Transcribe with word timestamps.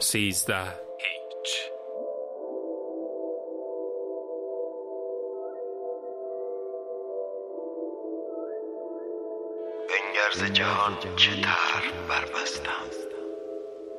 سیزده. 0.00 0.64
هیچ. 0.98 1.70
بنگرز 9.88 10.52
جهان 10.52 10.98
چه 11.16 11.30
تر 11.30 11.84
بربستم؟ 12.08 12.70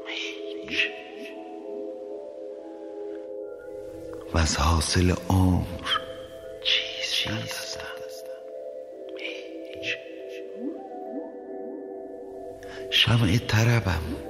هیچ. 0.07 0.89
و 4.33 4.37
از 4.37 4.57
حاصل 4.57 5.13
عمر 5.29 5.65
چیز 6.63 7.27
ندستم 7.77 8.43
هیچ. 9.19 9.97
شمع 12.89 13.37
طربم 13.37 14.28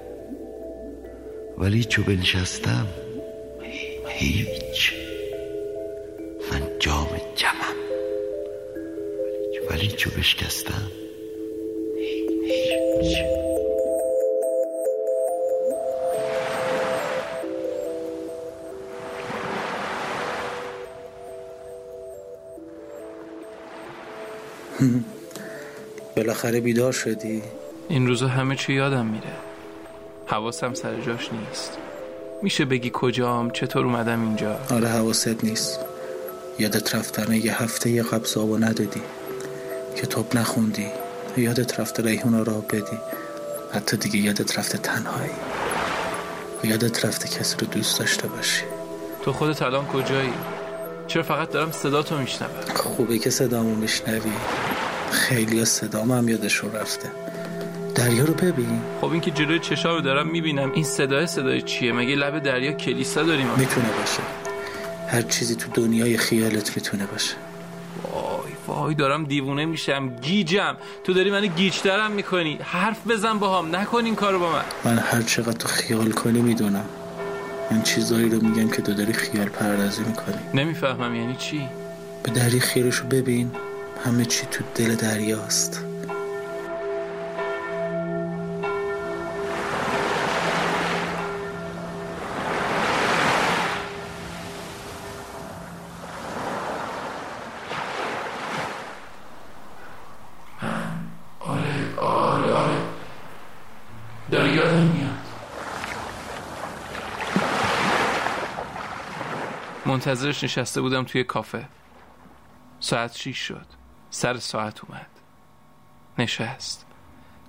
ولی 1.60 1.84
چو 1.84 2.04
بنشستم 2.04 2.88
هیچ. 4.08 4.94
من 6.52 6.62
جام 6.80 7.08
جمم 7.36 7.76
ولی 9.72 9.88
چو 9.88 10.10
بشکستم 10.10 10.92
هیچ. 13.02 13.18
بالاخره 26.16 26.60
بیدار 26.62 26.92
شدی. 26.92 27.42
این 27.90 28.08
روزا 28.08 28.28
همه 28.28 28.56
چی 28.56 28.74
یادم 28.74 29.06
میره. 29.06 29.49
حواسم 30.30 30.74
سر 30.74 31.02
جاش 31.02 31.30
نیست. 31.34 31.78
میشه 32.42 32.66
بگی 32.66 32.92
کجام؟ 32.94 33.52
چطور 33.52 33.86
اومدم 33.86 34.22
اینجا؟ 34.22 34.60
آره 34.72 34.88
حواست 34.88 35.44
نیست. 35.44 35.80
یادت 36.60 36.96
رفتن 36.96 37.34
یه 37.34 37.64
هفته 37.64 37.90
یه 37.90 38.04
قبض 38.04 38.38
آبو 38.38 38.58
ندادی. 38.58 39.02
کتاب 39.96 40.38
نخوندی. 40.38 40.88
یادت 41.38 41.80
رفته 41.80 42.04
ریحون 42.04 42.46
را 42.46 42.54
بدی. 42.54 42.98
حتی 43.74 43.98
دیگه 43.98 44.18
یادت 44.18 44.60
رفته 44.60 44.78
تنهایی. 44.78 45.32
یادت 46.64 47.06
رفته 47.06 47.28
کسی 47.28 47.58
رو 47.60 47.68
دوست 47.68 48.00
داشته 48.00 48.28
باشی. 48.28 48.64
تو 49.22 49.34
خودت 49.34 49.62
الان 49.62 49.86
کجایی؟ 49.86 50.34
چرا 51.08 51.24
فقط 51.24 51.52
دارم 51.52 51.72
صدا 51.72 52.04
تو 52.04 52.18
میشنوم؟ 52.18 52.52
خوبه 52.76 53.18
که 53.18 53.30
صدامو 53.30 53.76
میشنوی. 53.76 54.32
خیلی 55.12 55.66
صدام 55.66 56.12
هم 56.12 56.30
یادشون 56.30 56.72
رفته. 56.72 57.12
دریا 58.00 58.24
رو 58.24 58.34
ببین. 58.34 58.82
خب 59.02 59.12
این 59.12 59.22
که 59.22 59.32
جلوی 59.32 59.60
چشام 59.60 59.96
رو 59.96 60.02
دارم 60.02 60.28
می‌بینم 60.28 60.72
این 60.72 60.84
صدای 60.84 61.28
صدای 61.28 61.62
چیه؟ 61.62 61.94
مگه 61.94 62.16
لب 62.16 62.40
دریا 62.40 62.72
کلیسا 62.72 63.24
داریم؟ 63.24 63.48
می‌تونه 63.58 63.88
باشه. 64.00 64.22
هر 65.08 65.22
چیزی 65.22 65.56
تو 65.56 65.72
دنیای 65.74 66.18
خیالت 66.18 66.78
می‌تونه 66.78 67.06
باشه. 67.06 67.36
وای 68.14 68.52
وای 68.68 68.96
دارم 68.96 69.24
دیوونه 69.24 69.66
میشم 69.66 70.10
گیجم. 70.10 70.76
تو 71.04 71.14
داری 71.14 71.32
منو 71.32 71.48
گیجترم 71.48 72.12
می‌کنی. 72.12 72.60
حرف 72.64 73.08
بزن 73.08 73.40
با 73.40 73.60
هم 73.60 73.76
نکن 73.76 74.06
این 74.06 74.16
کارو 74.16 74.40
با 74.40 74.52
من. 74.52 74.64
من 74.86 74.98
هر 74.98 75.22
چقدر 75.22 75.52
تو 75.52 75.68
خیال 75.68 76.12
کنی 76.12 76.42
می‌دونم. 76.42 76.86
من 77.72 77.82
چیزایی 77.82 78.30
رو 78.30 78.42
میگم 78.42 78.70
که 78.70 78.82
تو 78.82 78.94
داری 78.94 79.14
خیال 79.14 79.50
پردازی 79.50 80.04
می‌کنی. 80.04 80.36
نمی‌فهمم 80.54 81.16
یعنی 81.16 81.36
چی؟ 81.36 81.62
به 82.24 82.32
دریا 82.32 82.60
خیرشو 82.60 83.08
ببین. 83.08 83.52
همه 84.06 84.26
چی 84.26 84.46
تو 84.52 84.64
دل 84.76 84.96
دریاست 84.96 85.89
منتظرش 110.00 110.44
نشسته 110.44 110.82
بودم 110.82 111.04
توی 111.04 111.24
کافه. 111.24 111.68
ساعت 112.80 113.16
شیش 113.16 113.38
شد. 113.38 113.66
سر 114.10 114.38
ساعت 114.38 114.84
اومد. 114.84 115.10
نشست. 116.18 116.86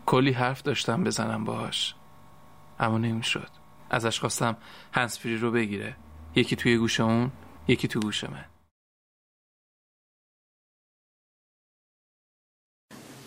کلی 0.06 0.32
حرف 0.32 0.62
داشتم 0.62 1.04
بزنم 1.04 1.44
باهاش. 1.44 1.94
اما 2.80 2.98
نمی‌شد. 2.98 3.50
ازش 3.90 4.20
خواستم 4.20 4.56
هنسفری 4.92 5.36
رو 5.36 5.50
بگیره. 5.50 5.96
یکی 6.34 6.56
توی 6.56 6.78
گوش 6.78 7.00
اون 7.00 7.32
یکی 7.68 7.88
تو 7.88 8.00
گوش 8.00 8.24
من. 8.24 8.44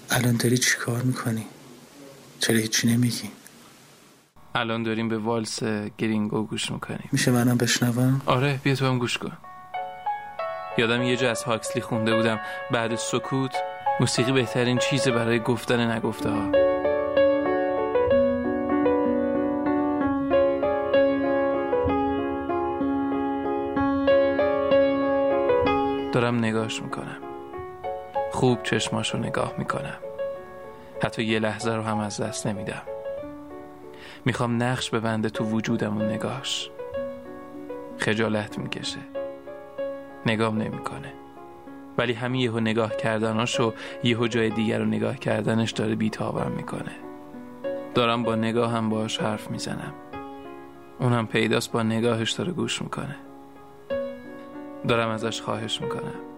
الان 0.10 0.38
داری 0.38 0.58
چی 0.58 0.78
کار 0.78 1.02
می‌کنی؟ 1.02 1.46
چرا 2.40 2.58
هیچی 2.58 2.88
نمیگی؟ 2.88 3.32
الان 4.56 4.84
داریم 4.84 5.10
به 5.10 5.18
والس 5.18 5.64
گرینگو 5.98 6.44
گوش 6.44 6.72
می‌کنیم. 6.72 7.10
میشه 7.12 7.32
منم 7.32 7.58
بشنوم؟ 7.58 8.22
آره 8.26 8.60
بیا 8.64 8.76
تو 8.76 8.86
هم 8.86 9.00
گوش 9.00 9.18
کن. 9.18 9.32
یادم 10.78 11.02
یه 11.02 11.18
جا 11.18 11.32
از 11.32 11.44
هاکسلی 11.44 11.82
خونده 11.82 12.16
بودم. 12.16 12.40
بعد 12.72 12.96
سکوت 12.96 13.56
موسیقی 14.00 14.32
بهترین 14.32 14.78
چیز 14.78 15.08
برای 15.08 15.40
گفتن 15.40 15.92
نگفته 15.92 16.30
ها 16.30 16.52
دارم 26.12 26.38
نگاش 26.38 26.82
می‌کنم. 26.82 27.18
خوب 28.32 28.64
چشماشو 28.64 29.18
نگاه 29.18 29.54
می‌کنم. 29.58 29.98
حتی 31.04 31.24
یه 31.24 31.40
لحظه 31.40 31.76
رو 31.76 31.82
هم 31.82 31.98
از 31.98 32.22
دست 32.22 32.48
نمیدم. 32.48 32.82
می‌خوام 34.26 34.64
نقش 34.64 34.90
ببنده 34.90 35.30
تو 35.30 35.44
وجودم 35.46 35.98
و 35.98 36.02
نگاش 36.02 36.72
خجالت 37.98 38.58
می‌کشه. 38.58 39.00
نگام 40.26 40.58
نمی‌کنه. 40.58 41.14
ولی 41.98 42.14
همین 42.14 42.42
یهو 42.42 42.60
نگاه 42.60 42.96
کردناش 42.96 43.60
و 43.60 43.74
یهو 44.04 44.28
جای 44.28 44.50
دیگر 44.50 44.80
رو 44.80 44.86
نگاه 44.86 45.18
کردنش 45.18 45.72
داره 45.72 45.96
بیتابم 45.96 46.52
می‌کنه. 46.52 46.92
دارم 47.96 48.24
با 48.24 48.36
نگاهم 48.36 48.90
باش 48.90 49.18
حرف 49.18 49.52
می‌زنم. 49.52 49.94
اونم 51.00 51.28
پیداست 51.28 51.72
با 51.72 51.84
نگاهش 51.84 52.32
داره 52.32 52.52
گوش 52.52 52.82
می‌کنه. 52.82 53.16
دارم 54.88 55.10
ازش 55.10 55.42
خواهش 55.42 55.82
می‌کنم. 55.82 56.33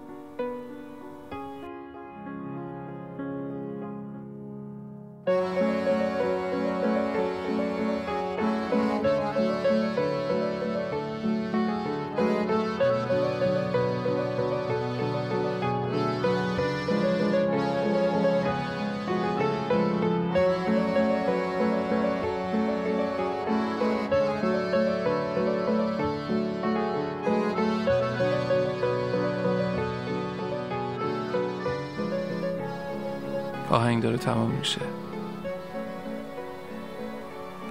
داره 34.06 34.18
تمام 34.18 34.52
میشه. 34.52 34.82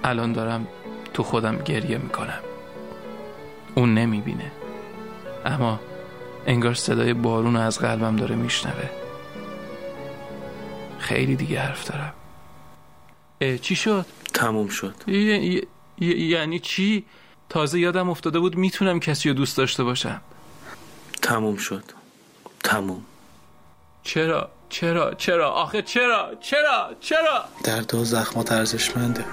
الان 0.04 0.32
دارم 0.32 0.66
تو 1.14 1.22
خودم 1.22 1.58
گریه 1.58 1.98
می‌کنم. 1.98 2.40
اون 3.74 3.94
نمی‌بینه. 3.94 4.52
اما 5.44 5.80
انگار 6.46 6.74
صدای 6.74 7.14
بارون 7.14 7.54
رو 7.54 7.60
از 7.60 7.78
قلبم 7.78 8.16
داره 8.16 8.34
میشنوه. 8.34 8.90
خیلی 10.98 11.36
دیگه 11.36 11.60
حرف 11.60 11.90
دارم. 11.90 12.12
چی 13.58 13.76
شد؟ 13.76 14.06
تموم 14.34 14.68
شد. 14.68 14.94
ی- 15.06 15.12
ی- 15.12 15.62
ی- 15.98 16.06
یعنی 16.06 16.58
چی؟ 16.58 17.04
تازه 17.48 17.80
یادم 17.80 18.10
افتاده 18.10 18.38
بود 18.38 18.56
می‌تونم 18.56 19.00
کسی 19.00 19.28
رو 19.28 19.34
دوست 19.34 19.56
داشته 19.56 19.84
باشم. 19.84 20.20
تموم 21.22 21.56
شد. 21.56 21.84
تموم. 22.64 23.02
چرا؟ 24.04 24.48
چرا؟ 24.68 25.14
چرا؟ 25.14 25.50
آخه 25.50 25.82
چرا؟ 25.82 26.30
چرا؟ 26.40 26.90
چرا؟ 27.00 27.44
درد 27.64 27.94
و 27.94 28.04
زخمات 28.04 28.52
ارزشمنده 28.52 29.24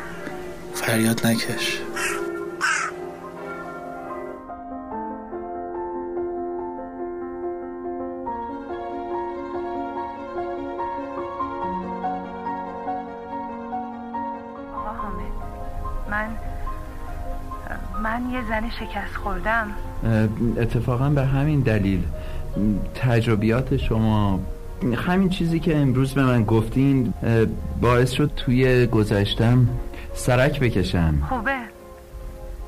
فریاد 0.74 1.28
نکش 1.28 1.82
آقا 14.76 14.90
حامد 14.90 15.32
من 16.10 16.38
من 18.04 18.30
یه 18.32 18.42
زن 18.50 18.70
شکست 18.70 19.16
خوردم 19.16 19.76
اتفاقا 20.58 21.10
به 21.10 21.26
همین 21.26 21.60
دلیل 21.60 22.04
تجربیات 22.96 23.78
شما 23.78 24.40
همین 24.84 25.30
چیزی 25.30 25.60
که 25.60 25.78
امروز 25.78 26.14
به 26.14 26.24
من 26.24 26.44
گفتین 26.44 27.14
باعث 27.82 28.12
شد 28.12 28.32
توی 28.36 28.86
گذشتم 28.86 29.68
سرک 30.14 30.60
بکشم. 30.60 31.28
خوبه. 31.30 31.58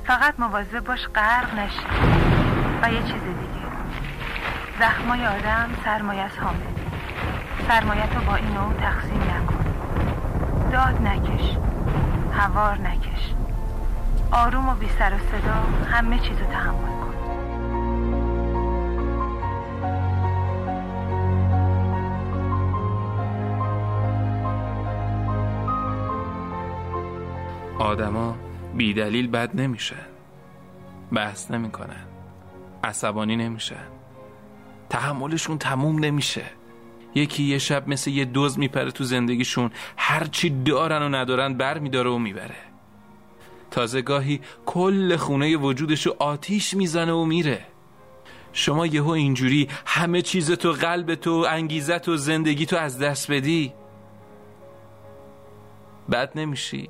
فقط 0.04 0.34
مواظب 0.38 0.84
باش 0.84 1.08
غرق 1.14 1.58
نشی. 1.58 1.86
و 2.82 2.92
یه 2.92 2.98
چیز 2.98 3.22
دیگه. 3.22 3.64
زخمای 4.80 5.26
آدم 5.26 5.68
سرمایه 5.84 6.20
از 6.20 6.38
حامل 6.40 6.56
سرمایت 7.68 8.16
رو 8.16 8.20
با 8.26 8.36
اینو 8.36 8.72
تقسیم 8.80 9.20
نکن. 9.22 9.64
داد 10.72 11.02
نکش. 11.02 11.56
هوار 12.32 12.78
نکش. 12.78 13.34
آروم 14.32 14.68
و 14.68 14.74
بی 14.74 14.88
سر 14.98 15.12
و 15.14 15.18
صدا 15.18 15.88
همه 15.90 16.18
چیز 16.18 16.38
رو 16.38 16.46
تحمل 16.46 16.72
کن. 16.72 17.03
آدما 27.84 28.36
بیدلیل 28.74 29.28
بد 29.28 29.60
نمیشن. 29.60 30.06
بحث 31.12 31.50
نمی‌کنن. 31.50 32.06
عصبانی 32.84 33.36
نمیشن. 33.36 33.86
تحملشون 34.90 35.58
تموم 35.58 36.04
نمیشه. 36.04 36.44
یکی 37.14 37.42
یه 37.42 37.58
شب 37.58 37.88
مثل 37.88 38.10
یه 38.10 38.24
دوز 38.24 38.58
میپره 38.58 38.90
تو 38.90 39.04
زندگیشون. 39.04 39.70
هرچی 39.96 40.50
دارن 40.50 41.02
و 41.02 41.08
ندارن 41.08 41.54
بر 41.54 41.78
میداره 41.78 42.10
و 42.10 42.18
می‌بره. 42.18 42.56
تازه 43.70 44.02
گاهی 44.02 44.40
کل 44.66 45.16
خونه 45.16 45.56
وجودشو 45.56 46.16
آتیش 46.18 46.74
می‌زنه 46.74 47.12
و 47.12 47.24
میره. 47.24 47.66
شما 48.52 48.86
یهو 48.86 49.08
اینجوری 49.08 49.68
همه 49.86 50.22
چیز 50.22 50.50
تو 50.50 50.72
قلب 50.72 51.14
تو 51.14 51.46
انگیزت 51.48 52.08
و 52.08 52.16
زندگی 52.16 52.66
تو 52.66 52.76
از 52.76 52.98
دست 52.98 53.30
بدی. 53.30 53.72
بد 56.12 56.38
نمیشی. 56.38 56.88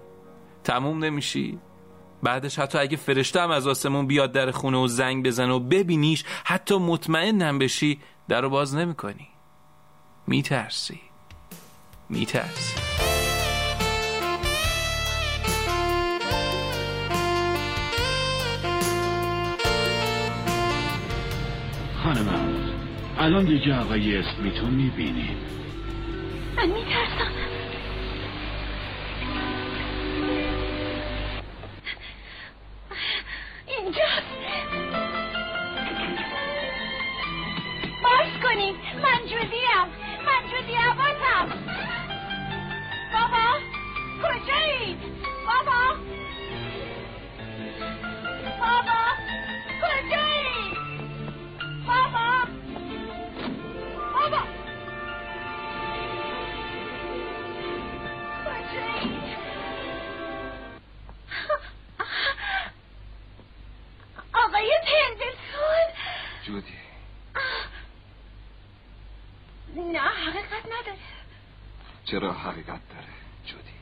تموم 0.65 1.05
نمیشی؟ 1.05 1.59
بعدش 2.23 2.59
حتی 2.59 2.79
اگه 2.79 2.97
فرشته 2.97 3.41
هم 3.41 3.51
از 3.51 3.67
آسمون 3.67 4.07
بیاد 4.07 4.33
در 4.33 4.51
خونه 4.51 4.79
و 4.79 4.87
زنگ 4.87 5.27
بزنه 5.27 5.53
و 5.53 5.59
ببینیش 5.59 6.25
حتی 6.45 6.79
مطمئنم 6.79 7.59
بشی 7.59 8.01
در 8.29 8.41
رو 8.41 8.51
باز 8.51 8.75
نمی‌کنی. 8.75 9.29
میترسی. 10.27 11.01
میترسی. 12.09 12.81
خانم 22.03 22.55
الان 23.19 23.45
دیگه 23.45 23.81
آقای 23.81 24.17
اسمیتون 24.17 24.71
می‌بینیم 24.71 25.37
چرا 72.05 72.33
حقیقت 72.33 72.81
داره؟ 72.89 73.15
جودی. 73.47 73.75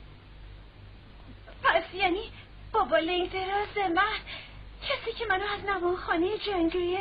پس 1.63 1.95
یعنی 1.95 2.33
بابا 2.73 2.99
لیدراز 2.99 3.79
من 3.95 4.19
کسی 4.83 5.13
که 5.19 5.27
منو 5.27 5.45
از 5.45 5.65
نوانخانه 5.65 6.39
جنگیر 6.39 6.99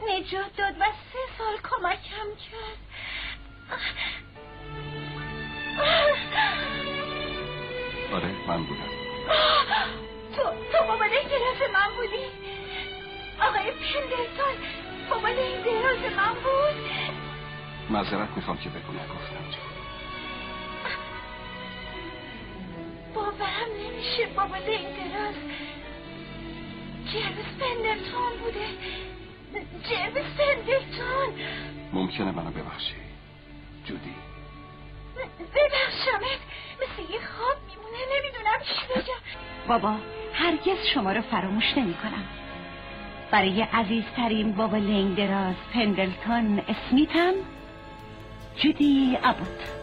نجات 0.00 0.56
داد 0.56 0.74
و 0.80 0.84
سه 0.84 1.18
سال 1.38 1.56
کمکم 1.70 2.36
کرد. 2.50 2.78
آره 8.12 8.48
من 8.48 8.64
بودم. 8.64 8.88
تو 10.36 10.42
تو 10.42 10.84
بابا 10.88 11.04
لیدراز 11.04 11.70
من 11.74 11.96
بودی. 11.96 12.26
آقای 13.40 13.70
پندلتون 13.72 14.54
بابا 15.10 15.28
لیدراز 15.28 16.12
من 16.16 16.34
بود. 16.34 16.90
معذرت 17.90 18.28
می‌خوام 18.36 18.58
که 18.58 18.68
بگو 18.68 18.92
نگفتم 18.92 19.50
جون 19.50 19.81
باورم 23.14 23.70
نمیشه 23.80 24.26
بابا 24.36 24.56
لیدراز 24.56 25.34
جربس 27.12 27.50
پندلتون 27.60 28.32
بوده. 28.44 28.66
جربس 29.90 30.24
پندلتون 30.38 31.34
ممکنه 31.92 32.30
منو 32.30 32.50
ببخشی 32.50 32.94
جودی. 33.84 34.14
ببخشمت. 35.40 36.40
مثل 36.82 37.12
یه 37.12 37.20
خواب 37.20 37.56
میمونه 37.68 37.98
نمی‌دونم 38.14 38.58
چی 38.62 38.86
بگم 38.94 39.68
بابا 39.68 39.96
هرگز 40.34 40.86
شما 40.94 41.12
رو 41.12 41.22
فراموش 41.22 41.64
نمی 41.76 41.94
کنم 41.94 42.24
برای 43.30 43.62
عزیزترین 43.62 44.52
بابا 44.52 44.76
لنگدراز 44.76 45.54
پندلتون 45.74 46.62
اسمیتم 46.68 47.32
جودی 48.56 49.18
ابوت. 49.22 49.81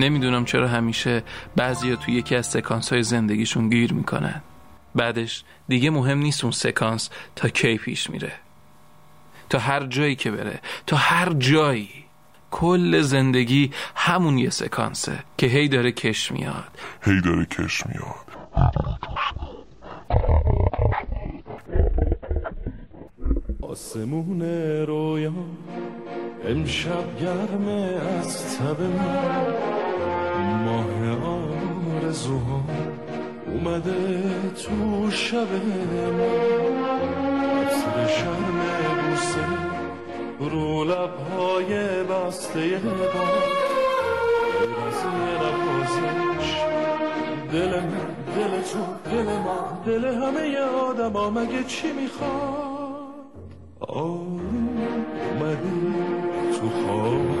نمی‌دونم 0.00 0.44
چرا 0.44 0.68
همیشه 0.68 1.22
بعضیا 1.56 1.96
توی 1.96 2.14
یکی 2.14 2.36
از 2.36 2.46
سکانس 2.46 2.92
های 2.92 3.02
زندگیشون 3.02 3.68
گیر 3.68 3.92
می‌کنن. 3.92 4.42
بعدش 4.94 5.44
دیگه 5.68 5.90
مهم 5.90 6.18
نیست 6.18 6.44
اون 6.44 6.52
سکانس 6.52 7.10
تا 7.36 7.48
کی 7.48 7.78
پیش 7.78 8.10
میره. 8.10 8.32
تا 9.50 9.58
هر 9.58 9.86
جایی 9.86 10.16
که 10.16 10.30
بره. 10.30 10.60
تا 10.86 10.96
هر 10.96 11.32
جایی. 11.32 11.88
کل 12.50 13.00
زندگی 13.00 13.70
همون 13.94 14.38
یه 14.38 14.50
سکانسه 14.50 15.18
که 15.38 15.46
هی 15.46 15.68
داره 15.68 15.92
کش 15.92 16.32
میاد. 16.32 16.78
هی 17.02 17.20
داره 17.20 17.44
کش 17.44 17.86
میاد. 17.86 18.30
آسمون 23.62 24.42
رویا 24.86 25.32
امشب 26.44 27.20
گرمه 27.20 28.00
از 28.18 28.58
تب 28.58 28.80
من 28.80 29.79
آرزوها 32.10 32.60
اومده 33.46 34.22
تو 34.50 35.10
شب 35.10 35.48
عطر 37.60 38.06
شرم 38.06 38.60
بوسه 39.10 39.46
رو 40.40 40.84
لبهای 40.84 42.02
بسته 42.04 42.80
با 43.14 43.22
از 44.86 45.00
دل 47.52 47.80
من 47.80 48.10
دل 48.36 48.62
تو 48.62 48.84
دل 49.10 49.28
ما 49.38 49.82
دل 49.86 50.04
همه 50.04 50.58
آدم 50.58 51.38
مگه 51.38 51.64
چی 51.64 51.92
می‌خواد؟ 51.92 52.30
آروم 53.80 54.78
اومدی 55.30 55.94
تو 56.60 56.68
خواب. 56.68 57.39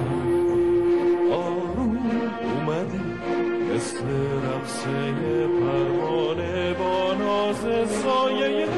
مثل 3.80 4.04
رقصه 4.44 5.12
پروانه 5.60 6.74
با 6.74 7.14
ناز 7.14 7.88
سایه 7.88 8.68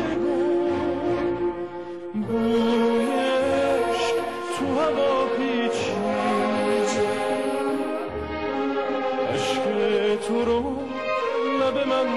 بویش 2.14 4.02
تو 4.59 4.66
هوا 4.80 5.26
پیچید. 5.37 6.92
عشق 9.35 9.64
تو 10.26 10.44
رو 10.44 10.61
لب 11.61 11.87
من 11.88 12.09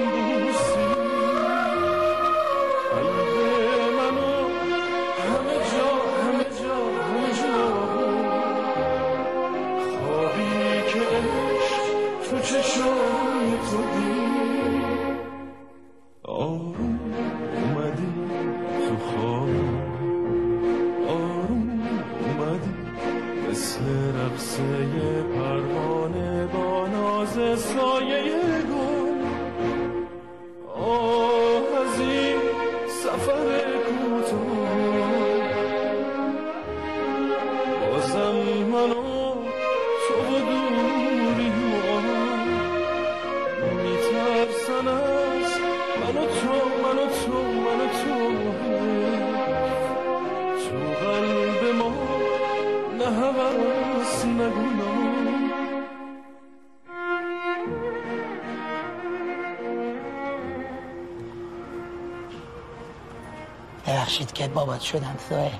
ببخشید 63.87 64.33
که 64.33 64.47
بابات 64.47 64.81
شدم 64.81 65.15
سوه 65.29 65.51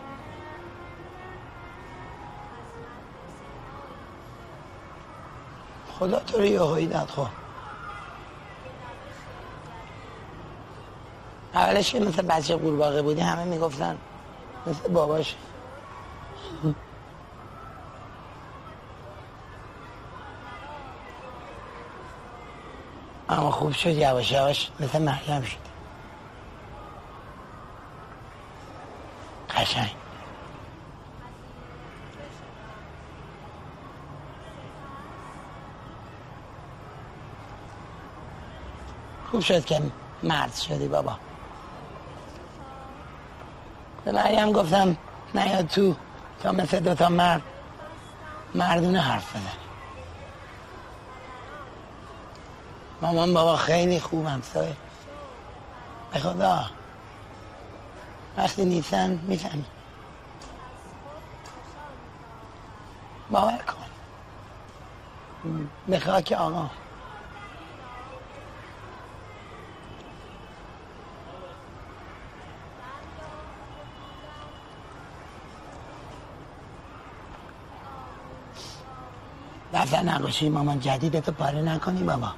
خدا 5.99 6.19
تو 6.19 6.37
رو 6.37 6.45
یه 6.45 6.59
خب 7.05 7.27
اولش 11.53 11.91
که 11.91 11.99
مثل 11.99 12.21
بچه 12.21 12.55
قورباغه 12.55 13.01
بودی 13.01 13.21
همه 13.21 13.43
می‌گفتن 13.43 13.97
مثل 14.67 14.87
باباش. 14.87 15.35
اما 23.29 23.51
خوب 23.51 23.71
شد 23.71 23.89
یواش 23.89 24.31
یواش 24.31 24.71
مثل 24.79 25.01
مریم 25.01 25.41
شد. 25.41 25.74
قشنگ. 29.65 29.95
خوب 39.31 39.41
شد 39.41 39.65
که 39.65 39.81
مرد 40.23 40.55
شدی 40.55 40.87
بابا. 40.87 41.17
به 44.05 44.11
مریم 44.11 44.51
گفتم 44.51 44.97
نیاد 45.35 45.67
تو 45.67 45.95
تا 46.43 46.51
مثل 46.51 46.79
دوتا 46.79 47.09
مرد 47.09 47.41
مردونه 48.55 49.01
حرف 49.01 49.29
بزنی. 49.29 49.49
مامان 53.01 53.33
بابا 53.33 53.55
خیلی 53.55 53.99
خوبم 53.99 54.41
سایه 54.41 54.75
به 56.13 56.19
خدا. 56.19 56.65
وقتی 58.37 58.65
نیستن 58.65 59.19
می‌فهمی 59.27 59.65
باور 63.31 63.57
کن. 63.57 63.85
به 65.87 65.99
خاک 65.99 66.31
آقا. 66.31 66.69
دفتر 79.73 80.01
نقاشی 80.01 80.49
مامان 80.49 80.79
جدیدتو 80.79 81.31
پاره 81.31 81.61
نکنی 81.61 82.03
بابا. 82.03 82.31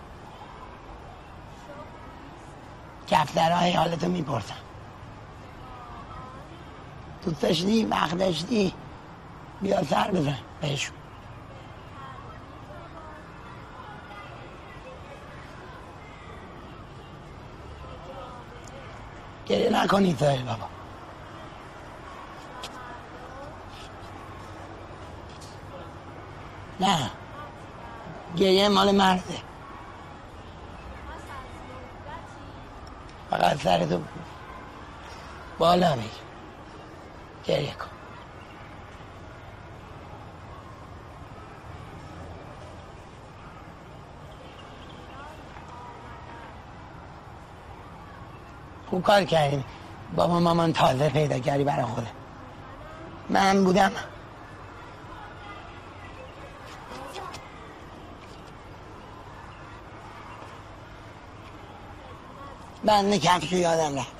کفترهای 3.08 3.72
حالتو 3.74 4.08
می‌پرسن 4.08 4.67
دوست 7.28 7.42
داشتی 7.42 7.86
وقت 7.86 8.18
داشتی 8.18 8.74
بیا 9.62 9.84
سر 9.84 10.12
بزن 10.12 10.38
بهشون 10.62 10.96
گریه 19.46 19.70
نکنی 19.70 20.16
سایل 20.20 20.44
بابا. 20.44 20.68
نه. 26.80 27.12
گریه 28.38 28.70
مال 28.70 28.96
مرده. 28.96 29.42
فقط 33.30 33.62
سرتو 33.64 34.02
بالا 35.60 35.96
بگیر 35.96 36.27
گریه 37.48 37.74
کن. 37.74 37.88
خوب 48.90 49.04
کار 49.04 49.24
کردیم 49.24 49.66
بابا 50.16 50.40
مامان 50.40 50.74
تازه 50.74 51.10
پیدا 51.10 51.40
کردی 51.40 51.64
برای 51.64 51.86
خوده 51.86 52.08
من 53.30 53.64
بودم. 53.64 53.92
بند 62.84 63.16
کفش 63.16 63.52
یادم 63.52 64.00
رفت. 64.00 64.12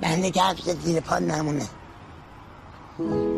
بند 0.00 0.26
کفش 0.26 0.62
زیر 0.62 1.00
پا 1.00 1.18
نمونه. 1.18 1.68
بله. 2.98 3.34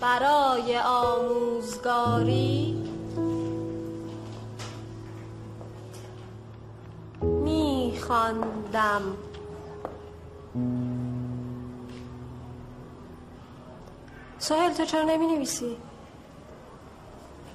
برای 0.00 0.78
آموزگاری 0.78 2.74
میخواندم 7.22 9.02
ساحل 14.38 14.72
تو 14.72 14.84
چرا 14.84 15.02
نمی 15.02 15.26
نویسی؟ 15.26 15.76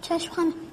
چشم 0.02 0.34
خانم 0.34 0.69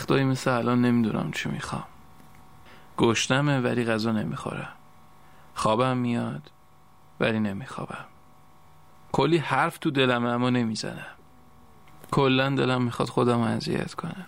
وقتایی 0.00 0.24
مثل 0.24 0.50
الان 0.50 0.80
نمی‌دونم 0.80 1.30
چی 1.30 1.48
می‌خوام. 1.48 1.84
گشتمه 2.98 3.60
ولی 3.60 3.84
غذا 3.84 4.12
نمی‌خورم. 4.12 4.72
خوابم 5.54 5.96
میاد 5.96 6.50
ولی 7.20 7.40
نمیخوابم. 7.40 8.04
کلی 9.12 9.38
حرف 9.38 9.78
تو 9.78 9.90
دلم 9.90 10.26
اما 10.26 10.50
نمی‌زنم. 10.50 11.06
کلا 12.10 12.50
دلم 12.50 12.82
می‌خواد 12.82 13.08
خودم 13.08 13.40
اذیت 13.40 13.94
کنم. 13.94 14.26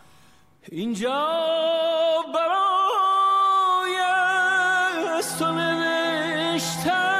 اینجا 0.69 1.27
برای 2.35 3.99
تو 5.39 5.53
نوشتن 5.53 7.12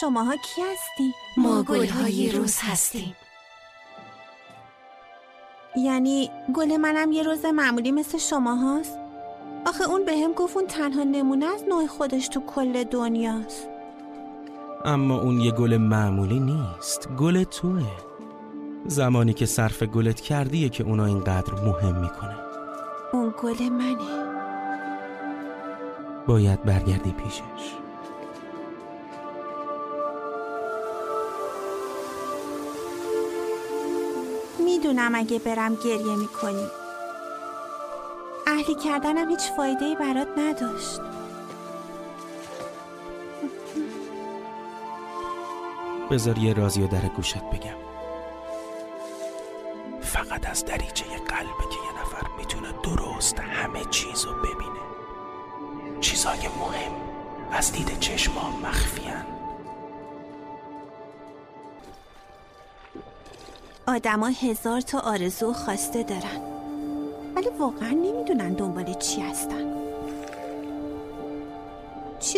شماها 0.00 0.36
کی 0.36 0.62
هستی؟ 0.62 1.14
ما 1.36 1.62
گلهای 1.62 2.30
روز 2.30 2.58
هستیم 2.62 3.16
یعنی 5.76 6.30
گل 6.54 6.76
منم 6.76 7.12
یه 7.12 7.22
روز 7.22 7.44
معمولی 7.44 7.92
مثل 7.92 8.18
شما 8.18 8.54
هاست؟ 8.54 8.98
آخه 9.66 9.90
اون 9.90 10.04
به 10.04 10.16
هم 10.16 10.32
گفت 10.32 10.56
اون 10.56 10.66
تنها 10.66 11.02
نمونه 11.02 11.46
از 11.46 11.64
نوع 11.68 11.86
خودش 11.86 12.28
تو 12.28 12.40
کل 12.40 12.84
دنیاست 12.84 13.77
اما 14.84 15.20
اون 15.20 15.40
یه 15.40 15.50
گل 15.50 15.76
معمولی 15.76 16.40
نیست. 16.40 17.08
گل 17.18 17.44
توه. 17.44 17.86
زمانی 18.86 19.32
که 19.32 19.46
صرف 19.46 19.82
گلت 19.82 20.20
کردیه 20.20 20.68
که 20.68 20.84
اونا 20.84 21.04
اینقدر 21.04 21.54
مهم 21.54 22.00
می‌کنه. 22.00 22.36
اون 23.12 23.34
گل 23.42 23.68
منه. 23.68 24.28
باید 26.26 26.62
برگردی 26.62 27.12
پیشش. 27.12 27.74
می‌دونم 34.64 35.12
اگه 35.14 35.38
برم 35.38 35.74
گریه 35.74 36.16
می‌کنی. 36.16 36.66
اهلی 38.46 38.74
کردنم 38.74 39.28
هیچ 39.28 39.52
فایده 39.56 39.94
برات 39.94 40.28
نداشت. 40.38 41.00
بذار 46.10 46.38
یه 46.38 46.52
رازی 46.52 46.82
و 46.82 46.86
در 46.86 47.00
گوشت 47.00 47.44
بگم. 47.44 47.76
فقط 50.00 50.50
از 50.50 50.64
دریچه 50.64 51.04
قلبه 51.04 51.64
که 51.70 51.78
یه 51.86 52.02
نفر 52.02 52.26
می‌تونه 52.38 52.68
درست 52.82 53.40
همه 53.40 53.84
چیز 53.90 54.24
رو 54.24 54.32
ببینه. 54.34 54.78
چیزای 56.00 56.38
مهم 56.38 56.92
از 57.52 57.72
دید 57.72 57.98
چشما 58.00 58.50
مخفیان 58.62 59.24
آدما 63.86 64.26
هزار 64.26 64.80
تا 64.80 64.98
آرزو 64.98 65.50
و 65.50 65.52
خواسته 65.52 66.02
دارن. 66.02 66.40
ولی 67.36 67.48
واقعا 67.58 67.88
نمی‌دونن 67.88 68.52
دنبال 68.52 68.94
چی 68.94 69.20
هستن. 69.20 69.87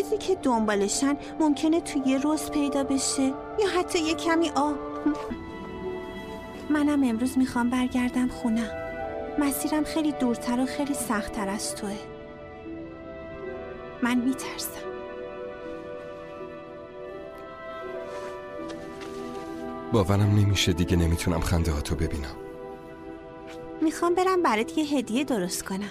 چیزی 0.00 0.18
که 0.18 0.34
دنبالشن 0.34 1.16
ممکنه 1.40 1.80
تو 1.80 2.08
یه 2.08 2.18
روز 2.18 2.50
پیدا 2.50 2.84
بشه 2.84 3.22
یا 3.58 3.68
حتی 3.78 3.98
یه 3.98 4.14
کمی 4.14 4.50
آب 4.50 4.74
منم 6.70 7.04
امروز 7.04 7.38
می‌خوام 7.38 7.70
برگردم 7.70 8.28
خونم 8.28 8.70
مسیرم 9.38 9.84
خیلی 9.84 10.12
دورتر 10.12 10.60
و 10.60 10.66
خیلی 10.66 10.94
سختتر 10.94 11.48
از 11.48 11.74
توه. 11.74 11.96
من 14.02 14.18
میترسم. 14.18 14.80
باورم 19.92 20.20
نمیشه 20.20 20.72
دیگه 20.72 20.96
نمی‌تونم 20.96 21.40
خنده 21.40 21.72
هاتو 21.72 21.94
ببینم. 21.94 22.36
می‌خوام 23.80 24.14
برم 24.14 24.42
برات 24.42 24.78
یه 24.78 24.84
هدیه 24.84 25.24
درست 25.24 25.64
کنم. 25.64 25.90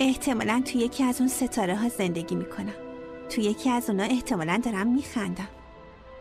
احتمالا 0.00 0.62
تو 0.64 0.78
یکی 0.78 1.04
از 1.04 1.20
اون 1.20 1.28
ستاره 1.28 1.76
ها 1.76 1.88
زندگی 1.88 2.34
می‌کنم. 2.34 2.74
تو 3.28 3.40
یکی 3.40 3.70
از 3.70 3.90
اونا 3.90 4.02
احتمالا 4.02 4.60
دارم 4.64 4.86
میخندم. 4.86 5.48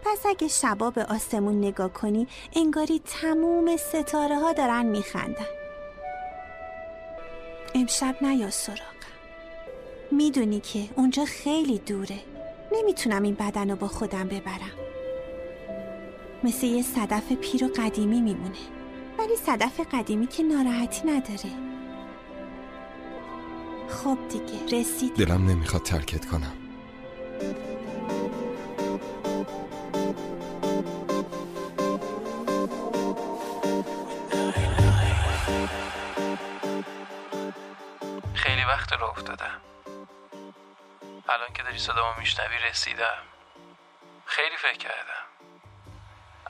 پس 0.06 0.26
اگه 0.26 0.48
شبا 0.48 0.90
به 0.90 1.06
آسمون 1.06 1.58
نگاه 1.58 1.94
کنی 1.94 2.28
انگاری 2.56 3.02
تموم 3.06 3.78
ستاره 3.78 4.40
ها 4.40 4.54
دارن 4.54 4.86
میخندن. 4.86 5.46
امشب 7.76 8.16
نیا 8.22 8.50
سراغم 8.50 8.82
می‌دونی 10.12 10.60
که 10.60 10.80
اونجا 10.96 11.26
خیلی 11.26 11.78
دوره. 11.78 12.20
نمی‌تونم 12.72 13.24
این 13.24 13.36
بدن 13.36 13.70
رو 13.70 13.76
با 13.76 13.88
خودم 13.88 14.28
ببرم. 14.28 14.76
مثل 16.44 16.66
یه 16.66 16.82
صدف 16.82 17.32
پیر 17.32 17.64
و 17.64 17.68
قدیمی 17.68 18.22
میمونه. 18.22 18.58
ولی 19.20 19.36
صدف 19.36 19.80
قدیمی 19.92 20.28
که 20.28 20.44
ناراحتی 20.44 21.08
نداره. 21.08 21.75
خب 23.90 24.18
دیگه 24.30 24.80
رسید 24.80 25.16
دلم 25.16 25.50
نمی‌خواد 25.50 25.84
ترکت 25.84 26.26
کنم. 26.26 26.58
خیلی 38.34 38.64
وقت 38.64 38.94
رو 38.94 39.06
افتادم. 39.06 39.62
الان 41.30 41.54
که 41.54 41.64
داری 41.64 41.78
صدامو 41.78 42.20
میشنوی 42.20 42.58
رسیدم. 42.70 43.24
خیلی 44.26 44.58
فکر 44.58 44.78
کردم. 44.78 45.26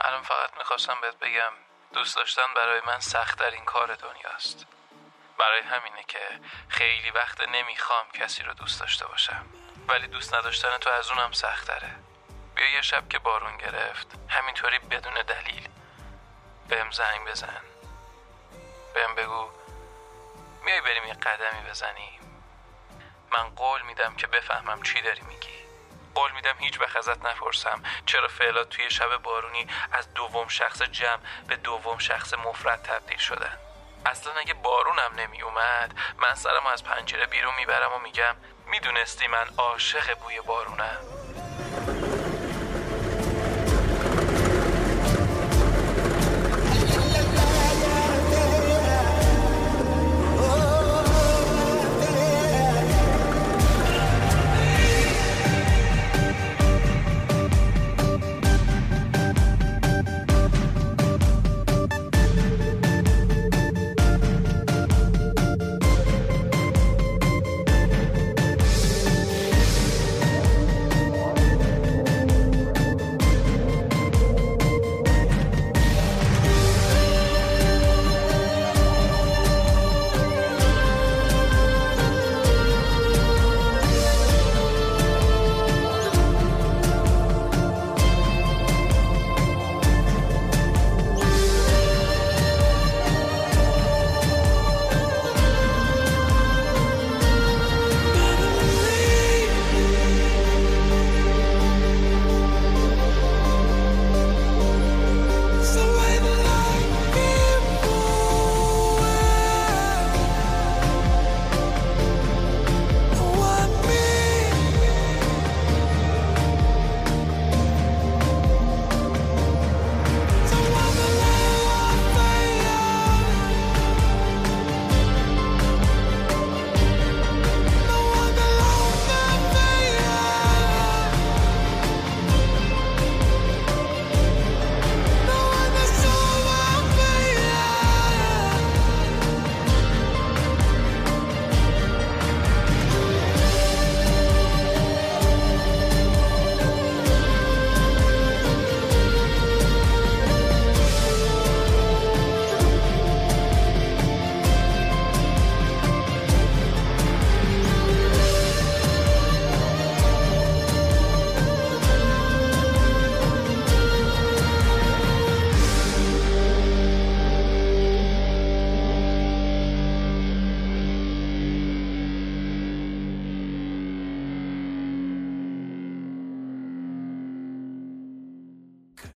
الان 0.00 0.22
فقط 0.22 0.58
می‌خواستم 0.58 0.94
بهت 1.02 1.18
بگم 1.18 1.52
دوست 1.94 2.16
داشتن 2.16 2.42
برای 2.56 2.80
من 2.86 3.00
سختترین 3.00 3.64
کار 3.64 3.94
دنیاست. 3.94 4.66
برای 5.38 5.62
همینه 5.62 6.04
که 6.08 6.40
خیلی 6.68 7.10
وقت 7.10 7.48
نمی‌خوام 7.48 8.10
کسی 8.10 8.42
رو 8.42 8.54
دوست 8.54 8.80
داشته 8.80 9.06
باشم. 9.06 9.46
ولی 9.88 10.06
دوست 10.06 10.34
نداشتن 10.34 10.78
تو 10.78 10.90
از 10.90 11.10
اونم 11.10 11.32
سختره. 11.32 11.90
بیا 12.54 12.70
یه 12.70 12.82
شب 12.82 13.08
که 13.08 13.18
بارون 13.18 13.56
گرفت. 13.56 14.06
همینطوری 14.28 14.78
بدون 14.78 15.14
دلیل. 15.22 15.68
بهم 16.68 16.90
زنگ 16.90 17.28
بزن. 17.28 17.62
بهم 18.94 19.14
بگو 19.14 19.50
میای 20.64 20.80
بریم 20.80 21.04
یه 21.06 21.14
قدمی 21.14 21.70
بزنیم. 21.70 22.20
من 23.30 23.54
قول 23.54 23.82
میدم 23.82 24.16
که 24.16 24.26
بفهمم 24.26 24.82
چی 24.82 25.02
داری 25.02 25.22
میگی. 25.22 25.66
قول 26.14 26.32
میدم 26.32 26.58
هیچ 26.58 26.80
وقت 26.80 26.96
ازت 26.96 27.26
نپرسم 27.26 27.82
چرا 28.06 28.28
فعلات 28.28 28.68
توی 28.68 28.90
شب 28.90 29.16
بارونی 29.16 29.66
از 29.92 30.14
دوم 30.14 30.48
شخص 30.48 30.82
جمع 30.82 31.20
به 31.48 31.56
دوم 31.56 31.98
شخص 31.98 32.34
مفرد 32.34 32.82
تبدیل 32.82 33.18
شدن. 33.18 33.65
اصلا 34.06 34.32
اگه 34.32 34.54
بارونم 34.54 35.10
نمی 35.16 35.42
اومد 35.42 35.94
من 36.18 36.34
سرمو 36.34 36.68
از 36.68 36.84
پنجره 36.84 37.26
بیرون 37.26 37.54
می‌برم 37.54 37.92
و 37.92 37.98
میگم 37.98 38.36
می‌دونستی 38.70 39.26
من 39.26 39.46
عاشق 39.58 40.18
بوی 40.18 40.40
بارونم. 40.40 40.98